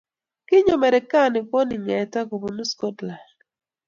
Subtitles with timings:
[0.47, 3.33] Kinyo Merekani ko ne ng'eta kobunu Scotland